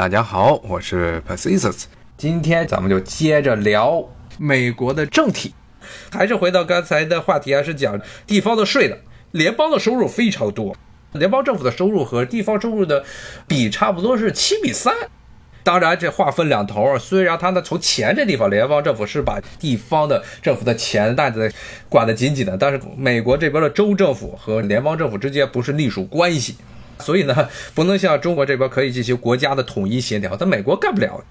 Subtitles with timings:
[0.00, 1.82] 大家好，我是 Pacisus，
[2.16, 4.02] 今天咱们就接着聊
[4.38, 5.52] 美国的政体，
[6.10, 8.96] 还是回到刚才的话题，还是讲地方的税的。
[9.32, 10.74] 联邦的收入非常多，
[11.12, 13.04] 联邦政府的收入和地方收入的
[13.46, 14.94] 比差不多是七比三。
[15.62, 16.98] 当然，这话分两头。
[16.98, 21.52] 虽然他呢从钱这地方，联邦政府是把地方的政府的钱袋子
[21.90, 26.56] 管得紧紧的，但是美国这边的州政府和联邦政府之间不是隶属关系。
[27.00, 31.24] 所以呢，不能像中国这边可以进行国家的统一协调，但美国干不了。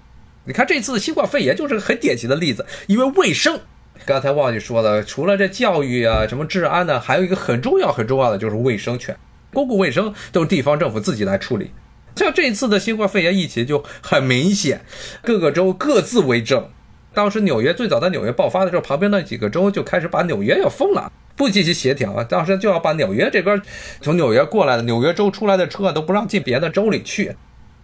[0.44, 3.60] 你看这次新冠肺炎就是个很典型的例子，因为卫生，
[4.04, 9.16] 刚才忘记说了，除了这教育啊、什么治安呢，还有一个很重要、很重要的就是卫生权，
[9.52, 11.70] 公共卫生都是地方政府自己来处理。
[12.16, 14.80] 像这次的新冠肺炎疫情就很明显，
[15.22, 16.68] 各个州各自为政。
[17.12, 21.12] 当时纽约最早在纽约爆发的时候，旁边那几个州就开始把纽约要封了。
[21.40, 22.22] 不积极协调啊！
[22.22, 23.58] 当时就要把纽约这边
[24.02, 27.34] 从纽约过来的纽约州出来的车都不让进别的州里去。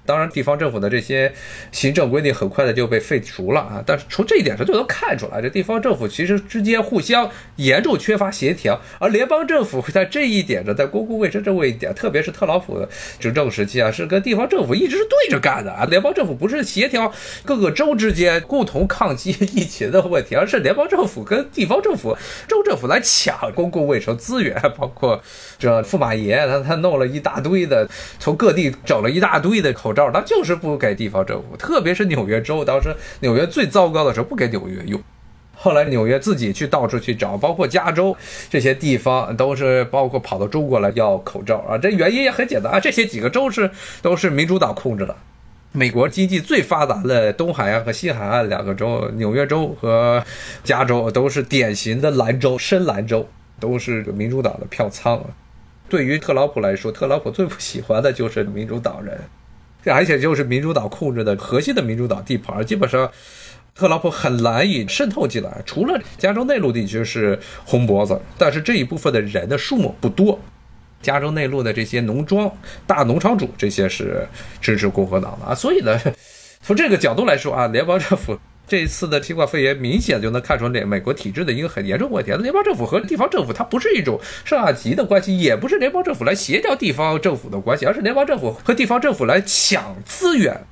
[0.06, 1.33] 当然，地方政府的这些
[1.73, 3.83] 行政规定很快的就被废除了啊！
[3.84, 12.87] 但是从这一点上就能看出来，这地方政府其实之间互相严重缺乏协调，而联邦政府在这一点上，在公共卫生这一点，特别是特朗普
[13.18, 15.85] 执政时期啊，是跟地方政府一直是对着干的啊！
[15.87, 17.13] 联邦政府不是协调
[17.45, 25.20] 各个州之间共同抗击疫情的问题，而是联邦政府跟地方政府、州政府来抢公共卫生资源，包括
[25.59, 27.88] 这驸马爷他他弄了一大堆的，
[28.20, 29.96] 从各地整了一大堆的口。
[29.97, 35.01] 罩他就是不给地方政府，特别是纽约州，当时纽约最糟糕的时候不给纽约用，
[35.57, 38.15] 后来纽约自己去到处去找，包括加州
[38.51, 43.71] 这些地方都是包括跑到中国来要口罩啊，这原因也很简单啊，这些几个州是
[44.03, 45.16] 都是民主党控制的，
[45.73, 50.23] 美国经济最发达的东海岸和西海岸两个州，纽约州和
[50.63, 53.27] 加州都是典型的蓝州，深蓝州，
[53.59, 55.25] 都是民主党的票仓。
[55.88, 59.21] 对于特朗普来说，特朗普最不喜欢的就是民主党人。
[59.92, 63.10] 而且就是民主党控制的核心的民主党地盘，基本上
[63.74, 65.62] 特朗普很难以渗透进来。
[65.66, 70.38] 除了加州内陆地区是红脖子，但是这一部分的人的数目不多。
[71.02, 72.50] 加州内陆的这些农庄、
[72.86, 74.26] 大农场主，这些是
[74.60, 75.54] 支持共和党的啊。
[75.54, 76.00] 所以呢，
[76.62, 78.36] 从这个角度来说啊，联邦政府。
[78.69, 82.32] 这一次的新冠肺炎明显就能看出，这美国体制的一个很严重问题。
[82.32, 90.65] 联邦政府和地方政府，它不是一种上下级的关系，也不是联邦政府来协调地方政府的关系，而是联邦政府和地方政府来抢资源。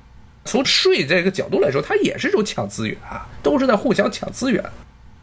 [0.43, 4.61] 从税这个角度来说，它也是一种抢资源啊，都是在互相抢资源。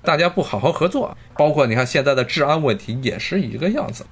[0.01, 4.07] 大家不好好合作，包括你看现在的治安问题也是一个样子。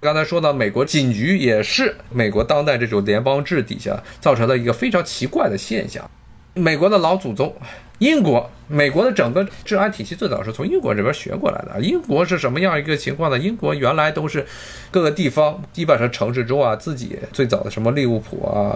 [0.00, 6.08] 刚才说到美国警局，也是美国当代这种联邦制底下造成了一个非常奇怪的现象。
[6.52, 7.56] 美国的老祖宗。
[8.02, 11.80] 英国、美国的整个治安体系最早是从英国这边学过来的。
[11.80, 13.38] 英国是什么样一个情况呢？
[13.38, 14.44] 英国原来都是
[14.90, 18.74] 各个地方，基本上城市中啊，自己最早的什么利物浦啊、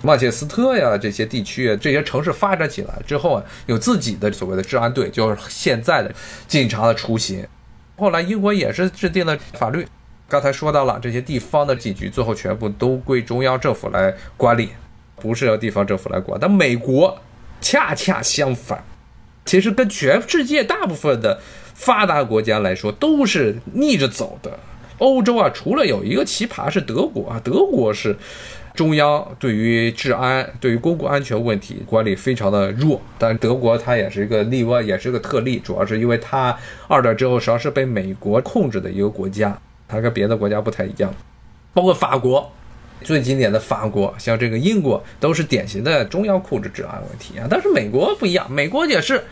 [0.00, 6.14] 曼彻斯特呀这些地区，这些城市发展起来之后啊，有自己的所谓的治安队，就是现在的
[6.46, 7.44] 警察的雏形。
[7.96, 9.84] 后来英国也是制定了法律，
[10.28, 14.68] 刚才说到了这些地方的警局，最后全部都归中央政府来管理，
[15.16, 16.38] 不是由地方政府来管。
[16.40, 17.18] 但美国。
[17.60, 18.84] 恰恰相反，
[19.44, 21.40] 其实跟全世界大部分的
[21.74, 24.58] 发达国家来说都是逆着走的。
[24.98, 28.16] 欧洲啊，除了有一个奇葩是德国啊，德国是
[28.74, 33.00] 中央对于治安、对于公共安全问题管理非常的弱。
[33.16, 36.56] 但德国它也是一个例外，也是个特例，主要是因为它
[36.88, 41.14] 二战之后实际上是被美国控制的一个国家，它跟别的国家不太一样，
[41.72, 42.50] 包括法国。
[43.02, 47.46] 最经典的法国，像这个英国，都是典型的中央控制治安问题啊。
[47.48, 49.22] 但是美国不一样，美国也是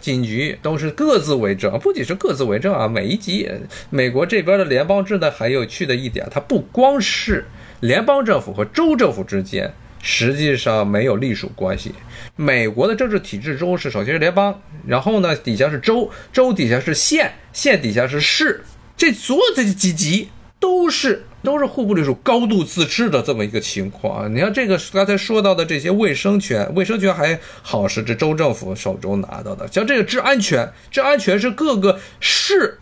[0.00, 3.48] 警局都是各自为政，不仅是各自为政啊，每一级，
[3.90, 7.44] 美国这边的联邦制呢，很有趣的一点，它不光是
[7.80, 11.92] 联邦政府和州政府之间实际上没有隶属关系。
[12.36, 18.62] 美国的政治体制中是首先是联邦，然后呢底下是州，州底下是县，县底下是市，
[18.96, 20.28] 这所有的几级
[20.60, 21.24] 都是。
[21.42, 24.34] 都是互不隶属、高度自治的这么一个情况。
[24.34, 32.78] 你看这个刚才说到的这些卫生权，卫生权还好是这州政府手中拿到的，像这个治安权，治安权是各个市，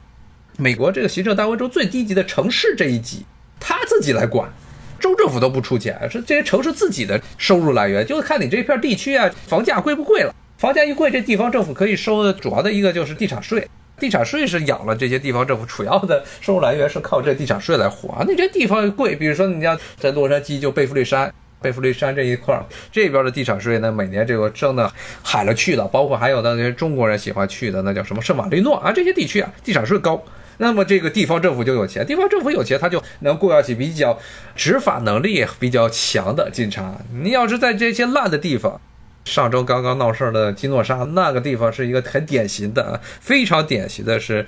[0.57, 3.27] 美国这个行政单位中最低级的城市这一级，
[3.61, 4.51] 他自己来管，
[4.99, 13.69] 州政府都不出钱，是这些城市自己的收入来源，就看你这片地区啊，房价贵不贵了，房价一贵，这地方政府可以收的主要的一个就是地产税。
[13.99, 18.15] 地产税是养了这些地方政府，主要的收入来源是靠这地产税来活。
[18.27, 24.93] 那这地方贵，比如说你像在洛杉矶就贝弗利山，贝弗利山这一块儿，这边的地产税呢，每年这个挣的
[25.23, 25.87] 海了去了。
[25.87, 30.23] 包括还有的那些中国人喜欢去的，那叫什么圣马力诺啊，这些地区啊，地产税高，
[30.59, 34.19] 那么这个地方政府就有钱，地方政府有钱，他就能雇佣起比较
[34.55, 36.95] 执法能力比较强的警察。
[37.23, 38.81] 你要是在这些烂的地方，
[39.25, 44.47] 上周刚刚闹事儿的基诺沙那个地方是一个很典型的，非常典型的是，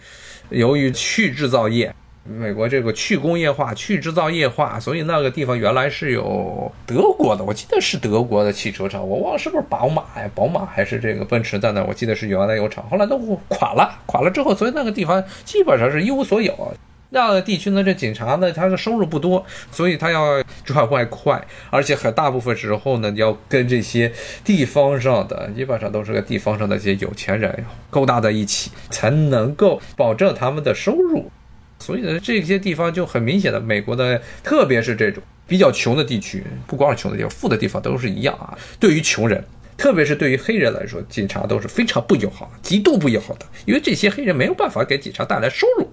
[0.50, 1.94] 由于去制造业。
[2.28, 10.28] 美国这个去工业化、去制造业化，所以那个地方原来是有德国的，我记得是德国的汽车厂，我忘了是不是宝马呀？
[10.34, 11.84] 宝马还是这个奔驰在那？
[11.84, 16.74] 我记得是原来有厂，后来都垮了，垮了之后，所以那个地方基本上是一无所有。
[17.10, 24.12] 那个地区呢，这警察呢，他的收入不多，所以他要赚外快，而且很大部分时候呢，要跟这些
[24.44, 31.30] 地方上的，基本上都是个地方上的这些有钱人勾搭在一起，才能够保证他们的收入。
[31.78, 38.56] 所以呢，这些地方就很明显的，美国的，特别是这种比较穷的地区，不光是穷的地方，富的地方都是一样啊。
[38.80, 39.44] 对于穷人，
[39.76, 45.88] 特别是对于黑人来说，警察都是非常不友好，极度不友好的，因为这些黑人没有办法给警察带来收入，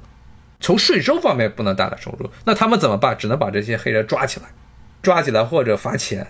[0.63, 3.15] 从税收方面不能带来收入，那他们怎么办？
[3.17, 4.45] 只能把这些黑人抓起来，
[5.01, 6.25] 抓起来或者罚钱。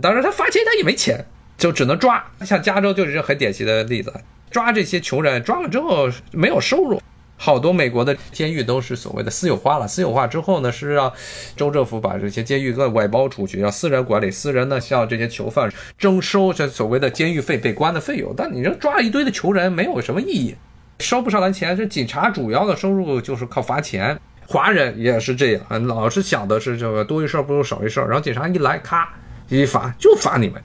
[0.00, 1.26] 当然，他罚钱他也没钱，
[1.58, 2.24] 就只能抓。
[2.40, 4.10] 像加州就是很典型的例子，
[4.50, 7.02] 抓这些穷人，抓了之后没有收入。
[7.38, 11.12] 好多美国的监狱都是所谓的私有化了，私有化之后呢，是让
[11.54, 18.32] 州政府把这些监狱给外包出去，让私人管理，私人呢向这些囚犯征收这所谓的监狱费、被关的费用。
[18.34, 20.56] 但你这抓一堆的穷人没有什么意义，
[20.98, 21.76] 收不上来钱。
[21.76, 29.08] 这警察主要的收入就是靠罚钱，华人也是这样，老是想的是这个多一事不如少一事，然后警察一来，咔
[29.48, 30.62] 一罚就罚你们。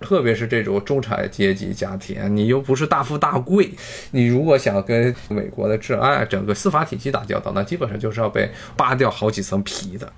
[0.00, 3.70] 特别是这种中产阶级家庭，你又不是大富大贵，
[4.10, 10.12] 你如果想跟美国的治安、整个司法体系打交道，那基本上就是要被扒掉好几层皮的。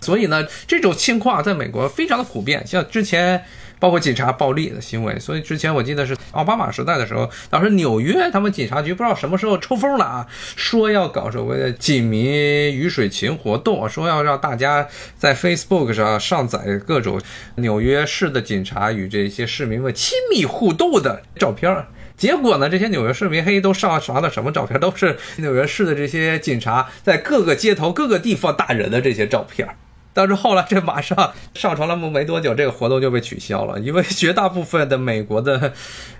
[0.00, 3.44] 所以呢，这种情况在美国非常的普遍，像之前。
[3.82, 10.24] 包括警察暴力的行为，所以之前我记得是奥巴马时代的时候，当时纽约他们警察局不知道什么时候抽风了啊，
[10.54, 14.86] 说要搞所谓的警民鱼水情活动，说要让大家
[15.18, 17.20] 在 Facebook 上上载各种
[17.56, 21.84] 纽约市的警察与这些市民们亲密互动的照片。
[22.16, 24.78] 结果呢，这些纽约市民黑都上传的什么照片？
[24.78, 29.66] 都是纽约市的这些警察在各个街头、各个地方打人的这些照片。
[30.14, 35.72] 但是后来这马上 上传了没多久，这个活动就被取消了，因为 绝大部分的美国的，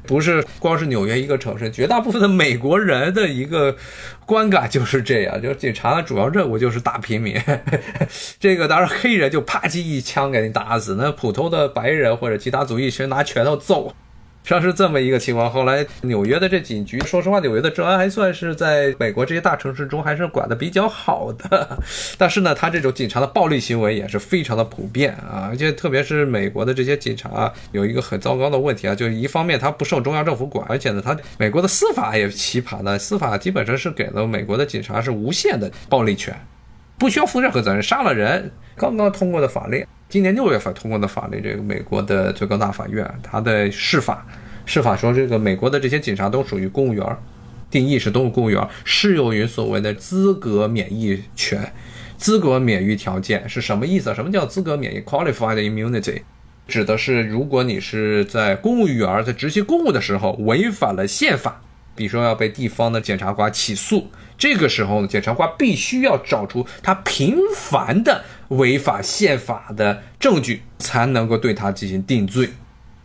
[0.06, 3.76] 不是光是纽约一个城市，绝大部分的美国人的一个
[4.24, 7.40] 观感就是这样，就是警察的主要任务就是打平民，
[8.40, 13.92] 这个当然黑人就啪叽一枪给你打死，那普通的白人或者其他族裔是拿拳头揍。
[14.44, 21.78] 像是这么一个情况，后来纽约的这警局，说实话，纽约的治安还算是在美国这些大城市中还是管的比较好的。
[22.18, 36.34] 但是呢，他这种警察的暴力行为也是非常的普遍啊，而且特别是美国的这些警察有一个很糟糕的问题啊，就是一方面他不受中央政府管，而且呢，他美国的司法也奇葩呢，司法基本上是给了美国的警察是无限的暴力权，
[37.02, 39.84] 不需要负任何责任，杀了人，刚刚通过的法律。
[40.08, 44.24] 今年六月份通过的法律，这个美国的最高大法院，它的释法，
[44.64, 47.04] 释法说这个美国的这些警察都属于公务员，
[47.72, 51.72] 定义是都是公务员，适用于所谓的资格免疫权，
[52.16, 54.14] 资格免疫条件是什么意思？
[54.14, 56.22] 什么叫资格免疫？Qualified immunity，
[56.68, 61.62] 指的是如果你是在公务员在执行公务的时候违反了宪法，
[61.94, 64.10] 比如说要被地方的检察官起诉。
[64.38, 72.48] 这个时候呢，检察官必须要找出他频繁的违法宪法的证据，才能够对他进行定罪。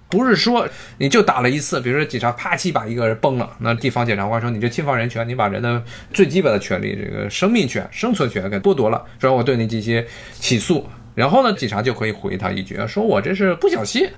[0.10, 0.68] 不是说
[1.00, 10.04] 你就打了一次，比如说警察啪叽把一个人崩了，那地方检察官说你这侵犯人权，你把人的最基本的权利，这个生命权、生存权给剥夺了，说我对你进行
[10.40, 14.10] 起诉，然后呢，警察就可以回他一句，说我这是不小心，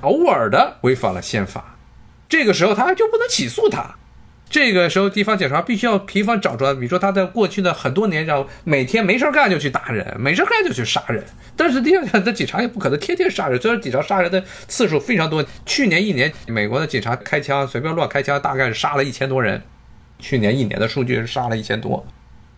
[0.00, 1.76] 偶尔的违反了宪法，
[2.28, 3.96] 这个时候他就不能起诉他。
[4.48, 11.22] 这个时候，地方检察必须要频繁找出来，比如说他在过去的很多年，上每天没事干就去打人，没事干就去杀人。
[11.56, 15.44] 但是地方的警察也不可能天天杀人，虽然警察杀人的次数非常多。
[15.66, 19.60] 去年一年，美国的警察开枪随便乱开枪，大概是杀了一千多人。
[20.18, 22.06] 去年一年的数据是杀了一千多，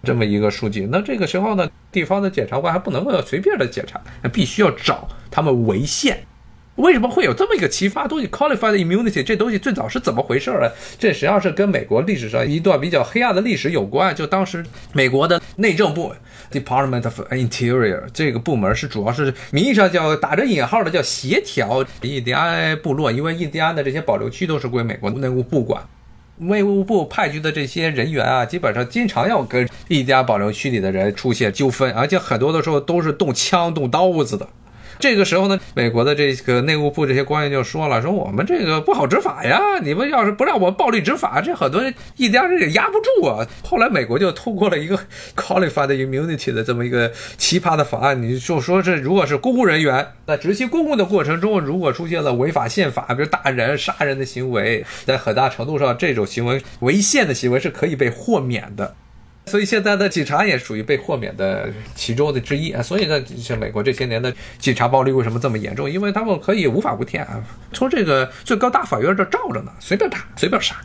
[0.04, 0.86] 这么一个数据。
[0.92, 6.20] 那这个时候呢，地方的检察官还不能够随便的检查，必须要找他们违宪。
[6.78, 10.72] 为什么会有这么一个奇葩东西？Qualified immunity 这东西最早是怎么回事儿啊？
[10.96, 14.14] 这实际上是跟美国历史上一段比较黑暗的历史有关。
[14.14, 16.14] 就当时美国的内政部
[16.52, 25.82] Department of Interior 这个部门是主要是名义上叫打着引号的叫协调印第安部落，因为印第安的这些保留区都是归美国内务部管。
[26.36, 34.48] 内务部派去的这些人员啊，基本上经常要跟印第安保留区里的人出现纠纷，而且很多的时候都是动枪动刀子的。
[34.98, 43.46] 这个时候呢，美国的这个内务部这些官员就说了，说我们这个不好执法呀，你们要是不让我们暴力执法，这很多人一家人也压不住啊。
[43.62, 44.98] 后来美国就通过了一个
[45.36, 58.94] qualified immunity 的这么一个奇葩的法案，你就说这如果是公务人员在执行公务的过程中，如果出现了违法宪法，比如打人、杀人的行为，在很大程度上这种行为违宪的行为是可以被豁免的。
[59.48, 62.80] 所以现在的警察也属于被豁免的其中的之一啊。
[62.80, 65.90] 所以呢，像美国这些年的警察暴力为什么这么严重？
[65.90, 70.76] 因为他们可以无法无天啊，从这个最高大法院这罩着呢，随便打随便杀。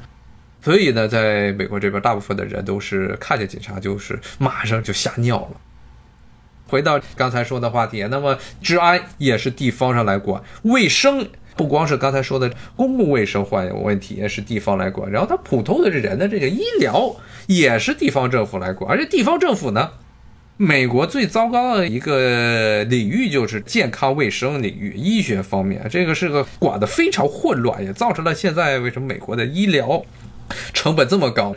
[0.62, 5.62] 所以呢，在美国这边，大部分的人都是看见警察就是马上就吓尿了。
[6.68, 11.30] 回到刚才说的话题，那么治安也是地方上来管，卫生。
[11.56, 15.12] 不光是刚才说的公共卫生患有问题，也是地方来管。
[15.12, 17.16] 然后他普通的人的这个医疗
[17.48, 18.90] 也是地方政府来管。
[18.90, 19.92] 而且地方政府呢，
[20.58, 30.04] 美国最糟糕的一个领域就是健康卫生领域，医学方面，这个是个管的非常混乱，也造成了现在为什么美国的医疗
[30.74, 31.56] 成本这么高。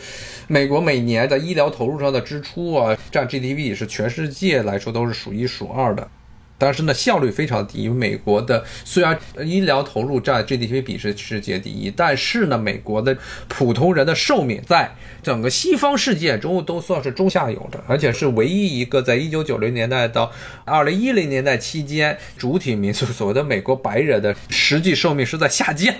[0.48, 6.08] 美国每年的医疗投入上的支出啊，占 GDP 是全世界来说都是数一数二的。
[6.58, 7.82] 但是呢，效率非常低。
[7.82, 13.16] 因为美国的虽然医疗投入占 GDP 比是世界第一，但是呢，美国的
[13.48, 20.32] 普通人的寿命在整个西方世界中都算是中下游的，而且是唯一一个在1990年代到
[20.66, 25.94] 2010年代期间，主体民族所谓的美国白人的实际寿命是在下降。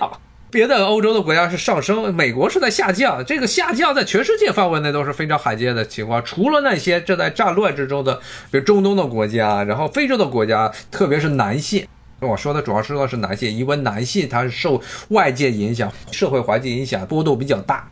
[0.49, 3.23] 别的欧洲的国家是上升，美国是在下降。
[3.25, 6.23] 这个下降在全世界范围内都是非常罕见的情况。
[6.23, 8.15] 除了那些正在战乱之中的，
[8.49, 11.85] 比如中东的国家，然后非洲的国家，特别是男性。
[12.21, 17.89] 我说的主要说的是男性，因为男性他是受外界影响、社会环境影响波动比较大，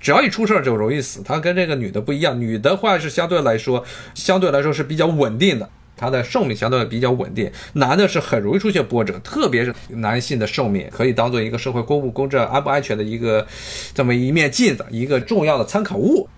[0.00, 1.22] 只要一出事儿就容易死。
[1.22, 3.84] 他跟这个女的不一样，女的话是相对来说，
[4.14, 5.68] 相对来说是比较稳定的。
[5.98, 13.46] 他的寿命相对比较稳定，男的是很容易出现波折，特别是男性的寿命可以当做一个社会公不公正、安不安全的一个
[13.92, 16.28] 这么一面镜子，一个重要的参考物。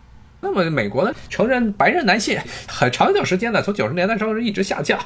[0.40, 4.98] 那么美国呢，成人白人男性很长一段时间呢，从九十年代开始一直下降，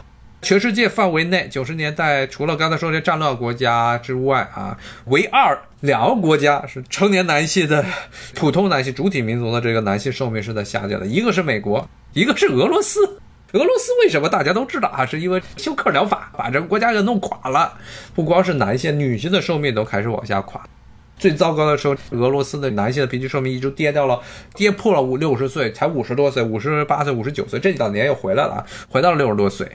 [0.42, 7.84] 全世界范围内九十年代除了刚才说这战乱国家之外啊，唯二两个国家是成年男性的
[8.34, 13.18] 普通男性主体民族的这个男性寿命是在下降的，一个是美国，一个是俄罗斯。
[13.54, 15.06] 俄罗斯为什么大家都知道啊？
[15.06, 17.72] 是因为休克疗法把这个国家给弄垮了。
[18.12, 20.60] 不光是男性，女性的寿命都开始往下垮。
[21.16, 24.20] 最糟糕的时候，俄罗斯的男性的平均寿命一直跌掉了，
[24.56, 27.60] 跌破了五六十岁，才五十多岁，五十八岁、五十九岁。
[27.60, 29.70] 这两年又回来了，回到了六十多岁。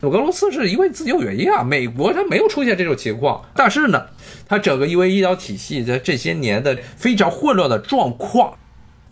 [0.00, 3.40] 俄罗斯是因为自己有原因啊，美国它没有出现这种情况。
[3.54, 4.04] 但是呢，
[4.48, 8.58] 它整个因为医疗体系在这些年的非常混乱的状况。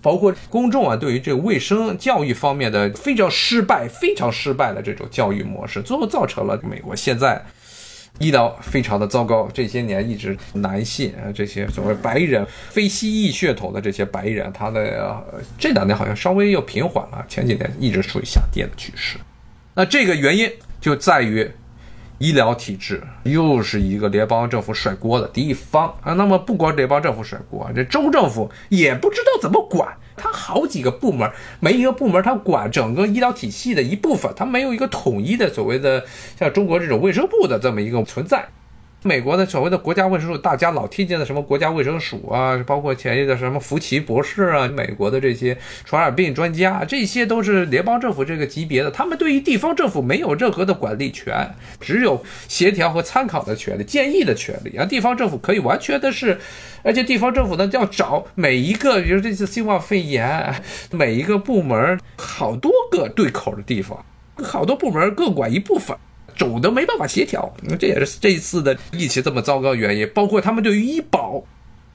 [0.03, 7.41] 包括公众啊，对于这个卫生教育方面的非常失败、非常失败的这种教育模式，最后造成了美国现在
[8.19, 9.49] 医疗非常的糟糕。
[9.53, 15.23] 这些年一直男性啊，这些所谓白人、非西裔血统的这些白人，他的
[15.59, 19.19] 这两年好像稍微又平缓了，前几年一直处于下跌的趋势。
[19.75, 21.51] 那这个原因就在于。
[22.21, 26.13] 医疗体制又是一个联邦政府甩锅的地方啊！
[26.13, 29.89] 那么不光联邦政府甩锅，这州政府也不知道怎么管。
[30.19, 36.05] 他好几个部门，每一个部门他管整个医疗体系的一部分，他没有一个统一的所谓的
[36.39, 38.47] 像中国这种卫生部的这么一个存在。
[39.03, 51.49] 美国的所谓的国家卫生署，大家老听见的什么国家卫生署啊，包括前一的什么福奇博士啊，美国的这些传染病专家，这些都是联邦政府这个级别的，他们对于地方政府没有任何的管理权，
[51.81, 54.85] 只有协调和参考的权利、建议的权利啊。
[54.85, 56.39] 地方政府可以完全的是，
[56.83, 60.55] 而且地方政府呢要找每一个，比如这次新冠肺炎，
[60.91, 64.05] 每一个部门好多个对口的地方，
[64.43, 65.97] 好多部门各管一部分。
[66.41, 70.09] 总的没办法协调，这也是这一次的疫情这么糟糕的原因。
[70.15, 71.45] 包括他们对于医保。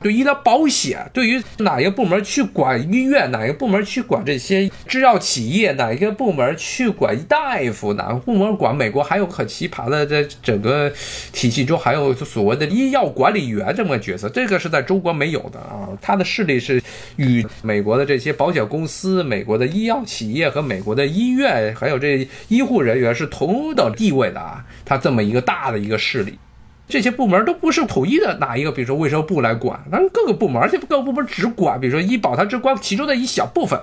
[0.05, 8.77] 对医疗保险，对于哪一个部门去管医院，哪一个部门去管这些制药企业，哪一个部门去管大夫，哪个部门管？
[8.77, 10.93] 美国还有很奇葩的，在整个
[11.33, 15.89] 体系中还有所谓的医药管理员这么个角色，这个是在中国没有的啊。
[15.99, 16.79] 他的势力是
[17.15, 24.63] 与美国的这些保险公司、美国的医药企业和美国的医院，还有这医护人员是同等地位的啊。
[24.85, 26.37] 他这么一个大的一个势力。
[26.87, 28.71] 这些部门都不是统一的，哪一个？
[28.71, 33.79] 比如说卫生部来管，但是各个部门，而且各个部门只管，比如说医保，它只管其中的一小部分，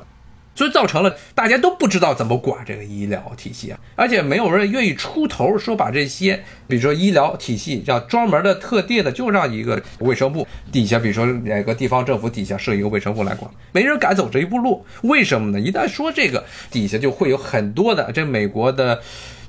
[0.54, 14.84] 所以造成了大家都不知道怎么管这个医疗体系啊，而且没有人愿意出头说把这些，比如说医疗体系让专门的、特定的，就让一个卫生部底下，比如说哪个地方政府底下设一个卫生部来管，没人敢走这一步路。
[15.02, 15.58] 为什么呢？
[15.58, 19.02] 一旦说这个底下就会有很多的这美国的。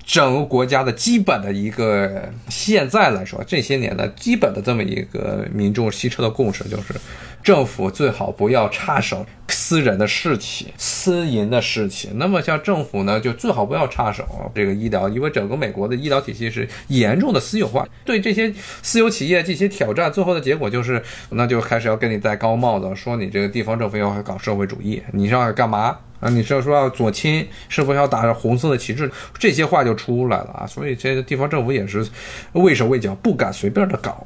[0.06, 6.94] 整个国家的基本的一个，现在来说，这些年的基本的这么一个民众西车的共识就是，
[7.42, 12.12] 政府最好不要插手私人的事情、私营的事情。
[12.16, 17.88] 那么像政府呢，就最好不要插手这个医疗，因为整个美国的医疗体系是严重的私有化。
[18.04, 25.98] 对这些私有企业进行挑战，最后的结果就是，那就开始要跟你戴高帽子，说你这个地方政府要搞社会主义，你是要干嘛？
[26.24, 29.12] 啊，你是要说要左倾，是否要打着红色的旗帜？
[29.38, 30.66] 这些话就出来了啊！
[30.66, 32.08] 所以这地方政府也是
[32.54, 34.26] 畏手畏脚，不敢随便的搞，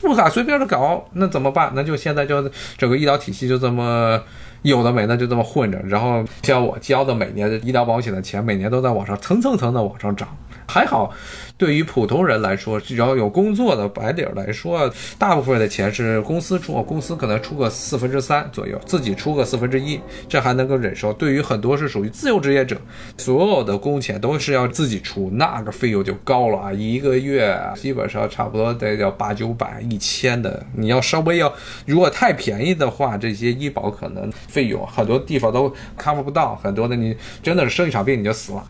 [0.00, 1.70] 不敢随便的搞，那怎么办？
[1.76, 4.20] 那就现在就整个医疗体系就这么
[4.62, 10.36] 有的没的就这么混着，然后像我交的每年的医疗保险的钱，每年都在往上蹭蹭蹭的往上涨，
[10.66, 11.12] 还好。
[11.58, 21.10] 对于普通人来说，只要有工作的白领来说，大部分的钱是公司出，公司可能出个四分之三左右，自己出个四分之一，这还能够忍受。
[21.14, 22.76] 对于很多是属于自由职业者，
[23.16, 30.62] 所有的工钱都是要自己出，那个费用就高了啊，一个月基本上差不多得要八九百、一千的。
[30.74, 31.50] 你要稍微要，
[31.86, 38.62] 如果太便宜的话，这些医保可能费用很多地方都 cover 不到，很多的你真的是生一场病你就死了。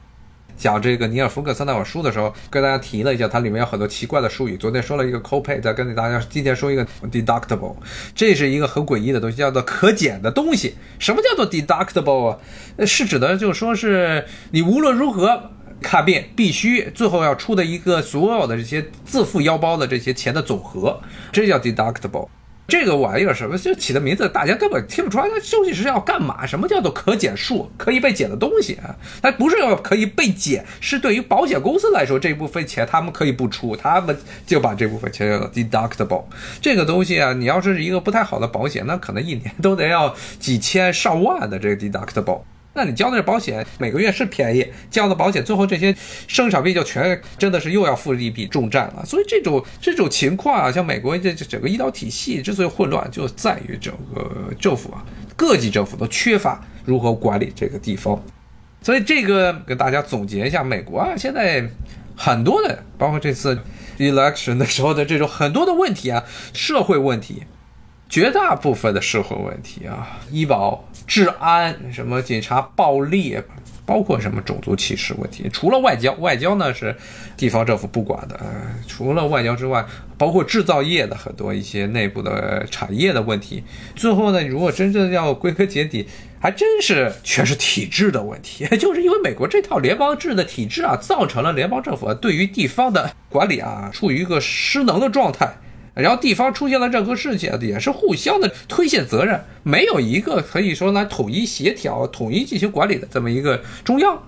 [0.56, 4.56] 讲这个尼尔·福克斯那本书的时候，跟大家提了一下，它里面有很多奇怪的术语。
[4.56, 7.76] 昨天说了一个 copay，再跟大家今天说一个 deductible，
[8.14, 10.74] 这是一个很诡异的东西，叫做可减的东西。
[10.98, 12.38] 什么叫做 deductible 啊？
[12.86, 15.50] 是指的就是说是你无论如何
[15.82, 21.00] 看病，必须最后要出的一个所有的这些自付腰包的这些钱的总和，
[21.32, 22.28] 这叫 deductible。
[22.68, 26.44] 这个玩意儿什么就起的名字，大家根本听不出来它究竟是要干嘛？
[26.44, 28.94] 什么叫做可减数，可以被减的东西啊？
[29.22, 36.24] 它不是要可以被减，是对于保险公司来说，这部分钱他们可以不出，他们就把这部分钱叫做 deductible。
[36.60, 42.40] 这个东西啊，你要是一个不太好的保险，那可能一年都得要几千上万的这个 deductible。
[42.76, 45.96] 那你交的这保险每个月是便宜，交的保险最后这些
[46.28, 49.02] 生产费就全真的是又要付一笔重债了。
[49.06, 55.02] 所以这种这种情况啊，像美国这这整个医疗体系之所以混乱，就在于整个政府啊，
[55.34, 58.22] 各级政府都缺乏如何管理这个地方。
[58.82, 61.66] 所以这个跟大家总结一下，美国啊现在
[62.14, 63.58] 很多的，包括这次
[63.98, 67.42] election 的时候的这种很多的问题啊，社会问题。
[68.08, 73.36] 绝大部分的社会问题啊，医保、治安、什么警察暴力，
[73.84, 76.94] 包括什么种族歧视问题，除了外交，外交呢是
[77.36, 78.38] 地方政府不管的。
[78.86, 79.84] 除了外交之外，
[80.16, 83.62] 包括制造业的很多一些内部的产业的问题。
[83.94, 86.08] 最后呢，如果真正要归根结底，
[86.40, 95.56] 还真是全是体制的问题， 就是因为美国这套联邦制的体制啊，造成了联邦政府对于地方的管理啊，处于一个失能的状态。
[96.02, 104.22] 然后地方出现了任何事情，也是互相的推卸责任，没有一个可以说来统一协调、统一进行管理的这么一个中央，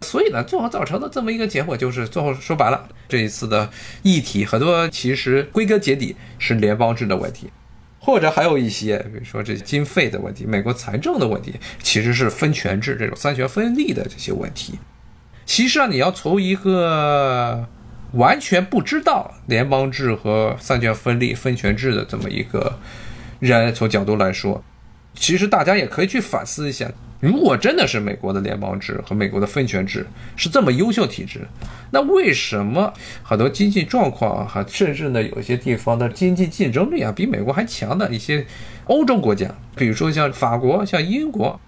[0.00, 3.68] 所以呢，最后造成的这么一个结果就是，最后说白了，这一次的
[4.04, 7.50] 议题很多其实归根结底是联邦制的问题，
[7.98, 11.52] 或者还有一些，比如说这经费的问题、美国财政的问题，
[11.82, 14.78] 其实是分权制这种三权分立的这些问题。
[15.44, 17.66] 其实啊，你要从一个。
[18.12, 22.78] 完全不知道联邦制和三权分立分权制的这么一个
[23.38, 24.62] 人，从角度来说，
[25.14, 26.90] 其实大家也可以去反思一下：
[27.20, 31.46] 如果真的是美国的联邦制和美国的分权制是这么优秀体制，
[31.90, 32.92] 那为什么
[33.22, 38.46] 很多经济状况哈，甚至呢有些地方的经济竞争力啊比美国还强的一些
[38.86, 41.60] 欧洲国家，比如说像法国、像英国。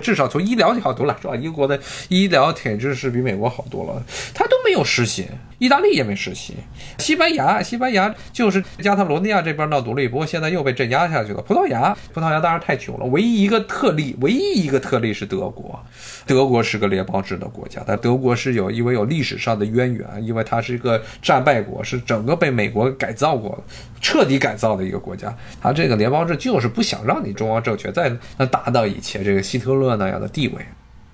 [0.00, 1.76] 至少从医疗角度来说，英国的
[2.08, 4.00] 医疗体制是比美国好多了，
[4.32, 5.26] 它都没有实行，
[5.58, 6.54] 意大利也没实行，
[6.98, 11.42] 西班牙，西班牙就是加泰罗尼亚这边闹独立，不过现在又被镇压下去了。
[11.42, 15.78] 葡萄牙，葡萄牙当然太穷了，唯一一个特例，唯一一个特例是德国，
[16.24, 23.62] 德国是个联邦制的国家，但德国是有因为有历史上的渊源，因为它是一个战败国，是整个被美国改造过，
[24.00, 29.88] 彻底改造的一个国家，它这个联邦制就是不想让你中央政权再能达到以前这个希特勒。
[29.98, 30.64] 那样的地位，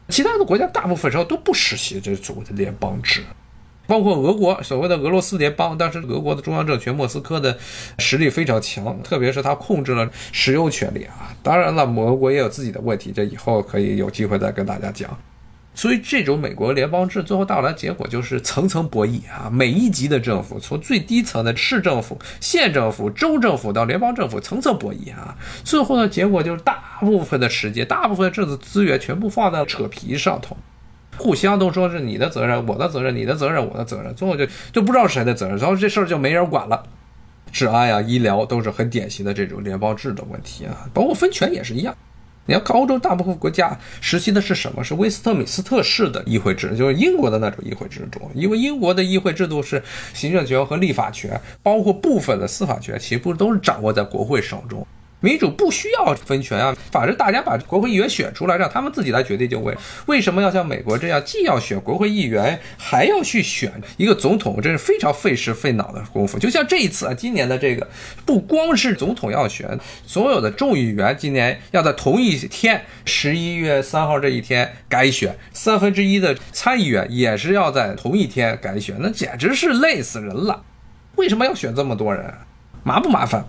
[0.09, 3.23] 其他的国家大部分时候都不实行这所谓的联邦制，
[3.87, 7.57] 包括俄国所谓的俄罗斯联邦，当时俄国的中央政权莫斯科的
[7.99, 11.35] 实力非常强，特别是他控制了石油权利啊。
[11.43, 15.11] 当然了，俄国也有自己的问题，这以后可以有机会再跟大家讲。
[15.77, 19.51] 所以，这种美国联邦制最后到来结果就是层层博弈啊！
[19.51, 25.37] 每一级的政府，从最低层的市政府、县政府、州政府到联邦政府，层层博弈啊！
[25.65, 30.57] 最后的结果就是大部分的时间、大部分的政治资源全部放在扯皮上头，
[31.17, 36.85] 互相都说是你的责任、我的责任、你的责任、我的责任，最后就就不知道谁的责任，然后这事儿就没人管了。
[37.53, 41.95] 治安呀、医疗都是很典型的这种联邦制的问题啊，包括分权也是一样。
[42.47, 44.85] 你要看欧洲大部分国家实行的是什么？
[44.85, 48.21] 是威斯特敏斯特式的议会制，就是英国的那种议会制度。
[48.35, 54.87] 因为英国的议会制度是行政权和立法权，包括部分的司法权，其实都是掌握在国会手中。
[55.25, 59.75] 民主不需要分权啊，反正大家把国会议员选出来，让他们自己来决定就位。
[60.05, 64.61] 为什么要像美国这样，既要选国会议员，还要去选一个总统？
[64.61, 66.39] 这是非常费时费脑的功夫。
[66.39, 67.89] 就像这一次啊，今年的这个，
[68.27, 80.63] 不光是总统要选，所有的众议员今年要在同一天，十一月三号这一天改选，三分之一的参议员也是要在同一天改选，那简直是累死人了。
[81.17, 82.35] 为什么要选这么多人？
[82.83, 83.47] 麻不麻烦？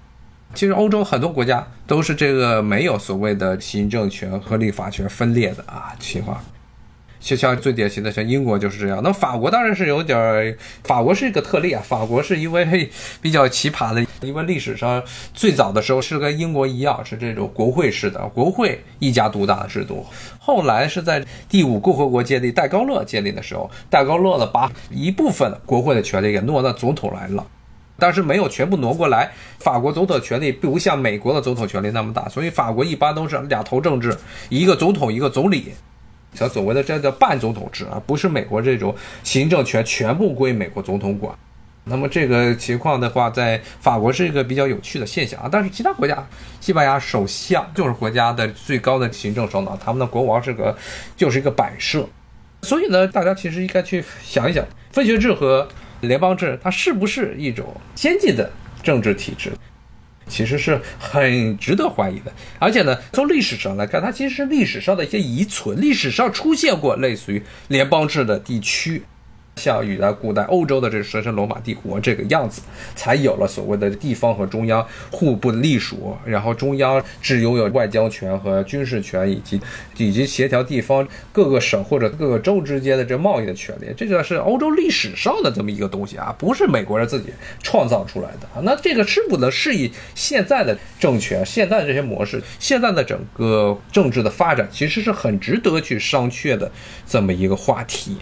[0.55, 6.41] 其实欧洲很多国家都是这个没有所谓的行政权和立法权分裂的啊情况，
[7.19, 9.01] 就像最典型的像英国就是这样。
[9.03, 11.81] 那法国当然是有点儿，法国是一个特例啊。
[11.85, 12.89] 法国是因为
[13.21, 20.05] 比较奇葩的，因为历史上最早的时候是跟英国一样是这种国会式的，国会一家独大的制度。
[20.39, 27.45] 后来是在第五共和国建立，戴高乐建立的时候，戴高乐呢把一部分国会的权力给挪到总统来了。
[27.97, 34.17] 但是没有全部挪过来，法国总统权力不像美国的总统权力那么大，所以法国一般都是两头政治，
[34.49, 35.71] 一个总统一个总理，
[36.33, 41.33] 像所谓的这叫半总统制啊，不是美国这种行政权全部归美国总统管。
[41.85, 45.47] 那么这个情况的话，在法国是一个比较有趣的现象啊。
[45.49, 46.27] 但是其他国家，
[46.59, 50.75] 西班牙首相就是国家的最高的行政首脑，他们的国王是个
[51.15, 52.05] 就是一个摆设。
[52.63, 55.65] 所以呢，大家其实应该去想一想，分学制和。
[56.01, 58.51] 联邦制它是不是一种先进的
[58.83, 59.51] 政治体制？
[60.27, 62.33] 其实是很值得怀疑的。
[62.57, 69.03] 而且呢，从历史上来看，它其实是历史上的一些遗存，历史上出现过类似于联邦制的地区。
[69.57, 72.61] 像与在古代欧洲的这神圣罗马帝国这个样子，
[72.93, 79.59] 才有了所谓的地方和中央互不隶属，然后中央只拥有外交权和军事权，以及
[79.97, 83.87] 以及协调地方各个省或者各个州之间的这贸易的权利。
[83.95, 87.29] 这个是欧洲历史上的这么一个东西啊，不是美国人自己
[87.63, 88.61] 创造出来的啊。
[88.63, 96.69] 那这个是不能适应现在的政权，现在的这些模式，现在的整个政治的发展，其实是很值得去商榷的
[97.07, 98.17] 这么一个话题。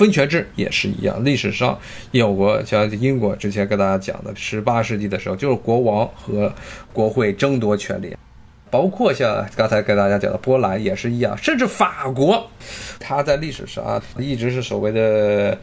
[0.00, 1.78] 分权制也是一样，历史上
[2.10, 6.50] 有过，像英国之前跟大家讲的，十八世纪的时候，就是国王和
[6.90, 8.16] 国会争夺权力，
[8.70, 12.50] 包括像刚才跟大家讲的波兰也是一样，甚至法国，
[12.98, 15.58] 它在历史上啊一直是所谓的，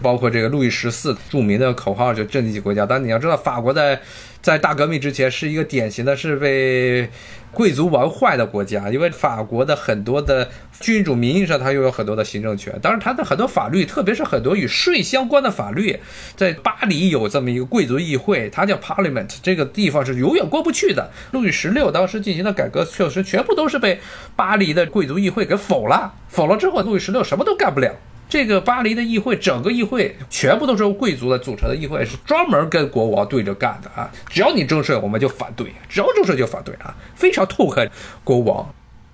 [0.00, 4.00] 包括这个路易十四著名的口号就政经济国家，但你要知道，法国在
[4.42, 7.10] 在大革命之前是一个典型的是被。
[7.52, 10.48] 贵族玩坏的国家，因为法国的很多的
[10.78, 15.98] 君主名义上他又有很多的行政权，当然他的很多法律，特别是很多与税相关的法律，
[16.36, 21.10] 在巴黎有这么一个贵族议会，它叫 Parliament，这个地方是永远过不去的。
[21.32, 23.98] 路易十六当时进行的改革措施，全部都是被
[24.36, 27.92] 巴黎的贵族议会给否了，否了之后，路易十六什么都干不了。
[28.30, 34.08] 这个巴黎的议会，整个议会全部都是由贵族的组成的议会，是专门跟国王对着干的啊！
[34.28, 36.94] 只要你征税，我们就反对；只要征税就反对啊！
[37.16, 37.90] 非常痛恨
[38.22, 38.72] 国王。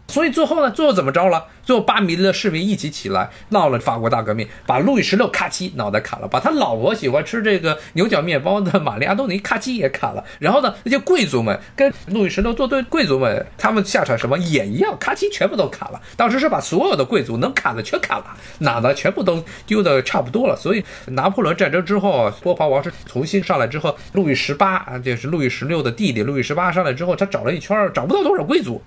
[0.08, 1.44] 所以最后呢，最后怎么着了？
[1.64, 10.24] 最后巴黎的市民一起起来闹了法国大革命，把路易十六咔嚓脑袋砍了，把他老婆喜欢吃这个牛角面包的玛丽安东尼咔嚓也砍了。
[10.38, 16.00] 然后呢，那些贵族们跟路易十六作对，贵族们他们下场什么也一样，咔嚓全部都砍了。
[16.16, 20.56] 当时是把所有的贵族能砍的全砍了，哪的全部都丢的差不多了。
[20.56, 28.80] 所以拿破仑战争之后，波旁王室重新上来之后，路易十八啊，就是路易十六的弟弟，路易十八上来之后，他找了一圈，找不到多少贵族。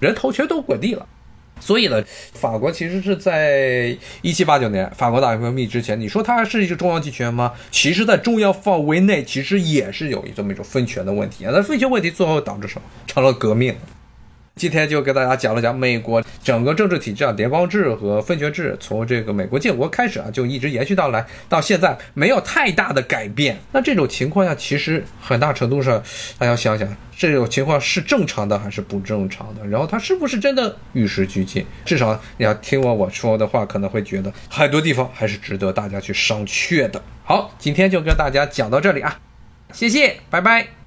[0.00, 1.06] 人头全都滚地了，
[1.60, 7.52] 所以呢，法国其实是在一七八九年法国大革命之前，你说它是一个中央集权吗？
[7.70, 11.52] 其实，在中央范围内，其实也是有这么一种分权的问题啊。
[11.54, 12.82] 那分权问题最后导致什么？
[13.06, 13.74] 成了革命。
[14.60, 23.58] 今天就给大家讲了讲美国整个政治体制啊，联邦制和分权制，从这个美国建国开始啊，就一直延续到来，到现在没有太大的改变。
[23.72, 26.02] 那这种情况下，其实很大程度上，
[26.36, 29.66] 大家想想，这种情况是正常的还是不正常的？
[29.66, 31.64] 然后它是不是真的与时俱进？
[31.86, 37.00] 至少你要听我我说的话，可能会觉得很多地方还是值得大家去商榷的。
[37.24, 39.18] 好，今天就跟大家讲到这里啊，
[39.72, 40.79] 谢谢，拜拜。